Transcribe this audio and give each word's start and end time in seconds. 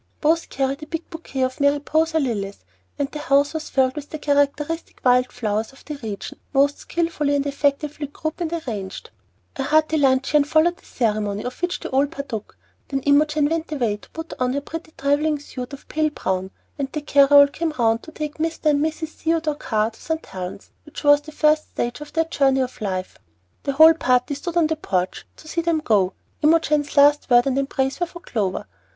Both 0.19 0.49
carried 0.49 0.81
a 0.81 0.87
big 0.87 1.07
bouquet 1.11 1.43
of 1.43 1.59
Mariposa 1.59 2.19
lilies, 2.19 2.65
and 2.97 3.11
the 3.11 3.19
house 3.19 3.53
was 3.53 3.69
filled 3.69 3.95
with 3.95 4.09
the 4.09 4.17
characteristic 4.17 4.99
wild 5.05 5.31
flowers 5.31 5.73
of 5.73 5.85
the 5.85 5.93
region 5.97 6.39
most 6.53 6.79
skilfully 6.79 7.35
and 7.35 7.45
effectively 7.45 8.07
grouped 8.07 8.41
and 8.41 8.51
arranged. 8.51 9.11
A 9.57 9.61
hospitably 9.61 9.67
hearty 9.69 9.97
luncheon 9.97 10.43
followed 10.43 10.77
the 10.77 10.85
ceremony, 10.87 11.43
of 11.45 11.61
which 11.61 11.85
all 11.85 12.07
partook; 12.07 12.57
then 12.87 13.01
Imogen 13.01 13.47
went 13.47 13.71
away 13.71 13.97
to 13.97 14.09
put 14.09 14.33
on 14.39 14.53
her 14.53 14.61
pretty 14.61 14.91
travelling 14.97 15.37
suit 15.37 15.71
of 15.71 15.87
pale 15.87 16.09
brown, 16.09 16.49
and 16.79 16.91
the 16.91 17.01
carry 17.01 17.27
all 17.29 17.45
came 17.45 17.71
round 17.77 18.01
to 18.01 18.11
take 18.11 18.37
Mr. 18.39 18.71
and 18.71 18.83
Mrs. 18.83 19.09
Theodore 19.09 19.53
Carr 19.53 19.91
to 19.91 20.01
St. 20.01 20.25
Helen's, 20.25 20.71
which 20.83 21.03
was 21.03 21.21
the 21.21 21.31
first 21.31 21.69
stage 21.73 22.01
on 22.01 22.07
their 22.15 22.25
journey 22.25 22.61
of 22.61 22.81
life. 22.81 23.19
The 23.61 23.73
whole 23.73 23.93
party 23.93 24.33
stood 24.33 24.57
on 24.57 24.65
the 24.65 24.75
porch 24.77 25.27
to 25.37 25.47
see 25.47 25.61
them 25.61 25.79
go. 25.79 26.13
Imogen's 26.41 26.97
last 26.97 27.29
word 27.29 27.45
and 27.45 27.55
embrace 27.59 27.99
were 27.99 28.07
for 28.07 28.21
Clover. 28.21 28.65